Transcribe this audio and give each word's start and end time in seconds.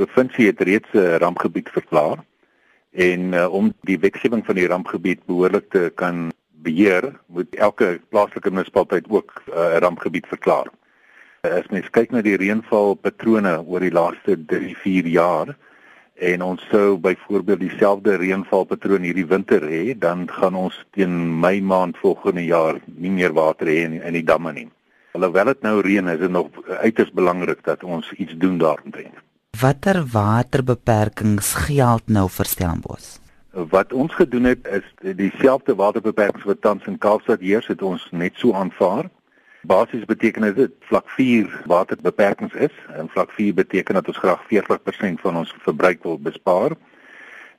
provinsie 0.00 0.46
het 0.46 0.60
reeds 0.60 0.88
'n 0.92 1.18
rampgebied 1.20 1.68
verklaar 1.68 2.18
en 2.90 3.32
uh, 3.32 3.52
om 3.52 3.72
die 3.80 3.98
wetgewing 3.98 4.44
van 4.46 4.54
die 4.54 4.66
rampgebied 4.66 5.20
behoorlik 5.26 5.70
te 5.70 5.92
kan 5.94 6.32
beheer, 6.50 7.12
moet 7.26 7.54
elke 7.54 8.00
plaaslike 8.08 8.50
munisipaliteit 8.50 9.06
ook 9.08 9.42
uh, 9.48 9.54
'n 9.54 9.58
uh, 9.58 9.76
rampgebied 9.78 10.26
verklaar. 10.26 10.68
Uh, 11.42 11.52
as 11.52 11.68
mens 11.70 11.90
kyk 11.90 12.10
na 12.10 12.22
die 12.22 12.36
reënvalpatrone 12.36 13.62
oor 13.66 13.80
die 13.80 13.92
laaste 13.92 14.36
3-4 14.52 15.06
jaar 15.06 15.56
en 16.14 16.42
ons 16.42 16.66
sou 16.70 16.98
byvoorbeeld 16.98 17.60
dieselfde 17.60 18.16
reënvalpatroon 18.16 19.02
hierdie 19.02 19.26
winter 19.26 19.62
hê, 19.62 19.98
dan 19.98 20.28
gaan 20.28 20.54
ons 20.54 20.84
teen 20.90 21.40
Mei 21.40 21.62
maand 21.62 21.96
volgende 21.96 22.44
jaar 22.44 22.80
nie 22.84 23.10
meer 23.10 23.32
water 23.32 23.66
hê 23.66 23.84
in, 23.84 24.02
in 24.02 24.12
die 24.12 24.24
damme 24.24 24.52
nie. 24.52 24.68
Alhoewel 25.12 25.44
dit 25.44 25.62
nou 25.62 25.80
reën, 25.80 26.08
is 26.08 26.18
dit 26.18 26.30
nog 26.30 26.48
uiters 26.66 27.12
belangrik 27.12 27.64
dat 27.64 27.84
ons 27.84 28.12
iets 28.12 28.36
doen 28.36 28.58
daaromtrent. 28.58 29.29
Watter 29.60 30.06
waterbeperkings 30.12 31.54
geld 31.66 32.06
nou 32.08 32.28
vir 32.32 32.48
Stellenbosch? 32.48 33.08
Wat 33.52 33.92
ons 33.92 34.14
gedoen 34.14 34.46
het 34.48 34.68
is 34.72 34.86
dieselfde 35.18 35.74
waterbeperkings 35.74 36.46
wat 36.48 36.60
tans 36.64 36.86
in 36.88 36.96
Kaapstad 36.98 37.42
heers, 37.44 37.66
het 37.66 37.82
ons 37.82 38.06
net 38.10 38.38
so 38.40 38.54
aanvaar. 38.56 39.10
Basies 39.68 40.06
beteken 40.08 40.46
dit 40.54 40.72
vlak 40.88 41.10
4 41.16 41.60
waterbeperkings 41.68 42.54
is 42.54 42.78
en 42.96 43.10
vlak 43.12 43.34
4 43.36 43.54
beteken 43.54 44.00
dat 44.00 44.08
ons 44.08 44.22
graag 44.22 44.46
40% 44.48 45.20
van 45.20 45.36
ons 45.36 45.52
verbruik 45.66 46.02
wil 46.02 46.16
bespaar. 46.18 46.76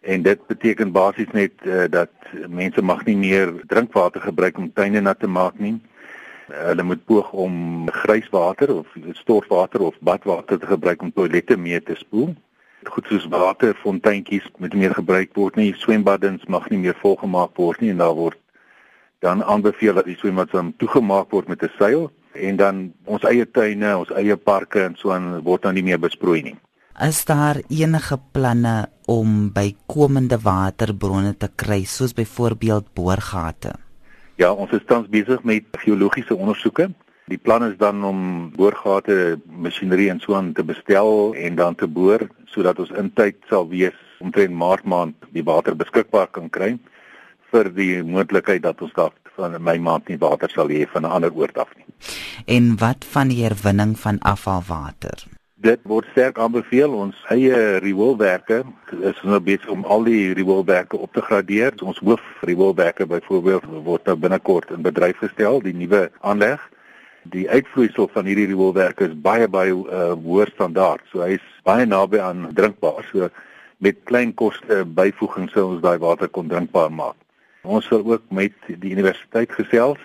En 0.00 0.22
dit 0.22 0.46
beteken 0.46 0.92
basies 0.92 1.28
net 1.36 1.52
uh, 1.66 1.84
dat 1.90 2.12
mense 2.48 2.82
mag 2.82 3.04
nie 3.04 3.16
meer 3.16 3.52
drinkwater 3.66 4.20
gebruik 4.20 4.58
om 4.58 4.72
tuine 4.72 5.00
nat 5.00 5.20
te 5.20 5.28
maak 5.28 5.58
nie. 5.58 5.76
Hulle 6.50 6.82
moet 6.82 7.04
poog 7.04 7.32
om 7.32 7.88
grijswater 7.90 8.74
of 8.74 8.86
stortwater 9.12 9.80
of 9.80 9.96
badwater 10.00 10.58
te 10.58 10.66
gebruik 10.66 11.02
om 11.02 11.12
toilette 11.12 11.56
mee 11.56 11.82
te 11.82 11.94
spoel. 11.94 12.34
Goed 12.84 13.06
soos 13.06 13.26
water, 13.28 13.74
fonteintjies 13.82 14.46
moet 14.58 14.74
meer 14.74 14.94
gebruik 14.94 15.34
word 15.36 15.56
nie. 15.60 15.74
Swembaddens 15.76 16.46
mag 16.48 16.68
nie 16.70 16.78
meer 16.78 16.96
volgemaak 17.02 17.56
word 17.56 17.80
nie 17.80 17.90
en 17.90 18.00
daar 18.00 18.16
word 18.16 18.38
dan 19.20 19.44
aanbeveel 19.44 19.94
dat 19.94 20.08
die 20.08 20.16
swembads 20.16 20.54
dan 20.56 20.72
toegemaak 20.80 21.30
word 21.30 21.48
met 21.48 21.62
'n 21.62 21.72
seil 21.78 22.10
en 22.32 22.56
dan 22.56 22.92
ons 23.04 23.22
eie 23.22 23.50
tuine, 23.50 23.96
ons 23.96 24.10
eie 24.10 24.36
parke 24.36 24.80
en 24.82 24.96
so 24.96 25.12
aan 25.12 25.42
word 25.42 25.62
dan 25.62 25.74
nie 25.74 25.82
meer 25.82 26.00
besproei 26.00 26.42
nie. 26.42 26.56
Is 27.00 27.24
daar 27.24 27.60
enige 27.68 28.18
planne 28.32 28.88
om 29.06 29.52
bykomende 29.52 30.38
waterbronne 30.42 31.36
te 31.36 31.48
kry 31.56 31.84
soos 31.84 32.12
byvoorbeeld 32.12 32.94
boorgate? 32.94 33.72
Ja, 34.40 34.54
ons 34.56 34.70
is 34.72 34.84
tans 34.88 35.08
besig 35.12 35.42
met 35.44 35.66
geologiese 35.82 36.32
ondersoeke. 36.32 36.86
Die 37.28 37.38
plan 37.38 37.60
is 37.66 37.74
dan 37.76 38.00
om 38.08 38.20
boorgate, 38.54 39.36
masjinerie 39.52 40.08
en 40.08 40.20
so 40.22 40.32
aan 40.34 40.54
te 40.56 40.64
bestel 40.64 41.34
en 41.36 41.58
dan 41.58 41.74
te 41.76 41.86
boor 41.86 42.24
sodat 42.48 42.80
ons 42.80 42.92
in 42.96 43.10
tyd 43.12 43.36
sal 43.50 43.68
wees 43.68 43.98
omtrent 44.24 44.56
Maart 44.56 44.86
maand 44.88 45.28
die 45.36 45.44
water 45.44 45.76
beskikbaar 45.76 46.30
kan 46.32 46.48
kry 46.48 46.70
vir 47.52 47.68
die 47.76 48.00
moontlikheid 48.00 48.64
dat 48.64 48.80
ons 48.80 48.96
dalk 48.96 49.34
van 49.36 49.58
my 49.60 49.76
maand 49.76 50.08
nie 50.08 50.18
water 50.24 50.48
sal 50.48 50.72
hê 50.72 50.86
van 50.88 51.04
'n 51.04 51.12
ander 51.18 51.36
oord 51.36 51.58
af 51.58 51.76
nie. 51.76 51.84
En 52.46 52.78
wat 52.80 53.04
van 53.04 53.28
die 53.28 53.44
herwinning 53.44 53.98
van 53.98 54.18
afvalwater? 54.24 55.39
Dit 55.60 55.82
word 55.84 56.06
sterk 56.14 56.38
aanbeveel 56.40 56.94
ons 56.96 57.16
eie 57.28 57.56
rioolwerke 57.84 58.62
is 59.04 59.18
nou 59.28 59.40
besig 59.44 59.68
om 59.68 59.82
al 59.84 60.06
die 60.06 60.32
rioolwerke 60.32 60.96
op 60.96 61.12
te 61.12 61.20
gradeer. 61.20 61.74
Ons 61.84 61.98
hoof 62.00 62.22
rioolwerke 62.48 63.04
byvoorbeeld 63.04 63.66
word 63.84 64.08
nou 64.08 64.14
binnekort 64.16 64.70
in 64.72 64.80
bedryf 64.86 65.20
gestel, 65.20 65.60
die 65.60 65.74
nuwe 65.76 66.06
aanleg. 66.24 66.62
Die 67.34 67.44
uitvloeisel 67.52 68.08
van 68.14 68.30
hierdie 68.30 68.46
rioolwerke 68.54 69.10
is 69.10 69.18
baie 69.26 69.50
baie 69.52 69.74
uh, 69.76 70.14
hoër 70.22 70.48
standaard. 70.54 71.04
So 71.12 71.20
hy's 71.26 71.44
baie 71.68 71.84
naby 71.84 72.22
aan 72.24 72.46
drinkbaar. 72.56 73.04
So 73.10 73.28
met 73.84 74.00
klein 74.08 74.32
koste 74.32 74.86
byvoeging 74.88 75.50
sou 75.52 75.66
ons 75.74 75.84
daai 75.84 76.00
water 76.00 76.32
kon 76.32 76.48
drinkbaar 76.48 76.88
maak. 76.88 77.18
Ons 77.68 77.90
sal 77.92 78.00
ook 78.08 78.24
met 78.32 78.56
die 78.70 78.94
universiteit 78.96 79.52
gesels 79.52 80.00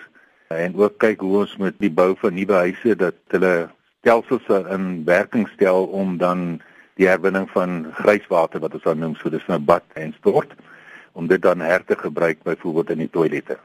en 0.52 0.76
ook 0.76 1.00
kyk 1.00 1.24
hoe 1.24 1.46
ons 1.46 1.56
met 1.64 1.80
die 1.80 1.90
bou 1.90 2.12
van 2.20 2.36
nuwe 2.36 2.60
huise 2.68 2.92
dat 3.00 3.16
hulle 3.32 3.70
stelsels 4.06 4.46
in 4.70 5.02
werking 5.04 5.48
stel 5.48 5.84
om 5.90 6.16
dan 6.16 6.60
die 6.94 7.08
herwinning 7.08 7.48
van 7.50 7.88
grijswater 7.92 8.62
wat 8.62 8.76
ons 8.78 8.84
dan 8.86 9.00
noem 9.02 9.16
so 9.18 9.32
dis 9.34 9.46
nou 9.50 9.58
bad 9.58 9.82
en 9.98 10.14
stort 10.20 10.52
om 11.18 11.26
dit 11.26 11.42
dan 11.42 11.60
her 11.60 11.82
te 11.84 11.96
gebruik 11.98 12.38
byvoorbeeld 12.46 12.92
in 12.94 13.02
die 13.02 13.10
toilette. 13.10 13.56